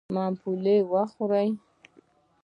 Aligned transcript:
ممپلي 0.15 0.77
و 0.89 0.93
خورئ. 1.13 1.47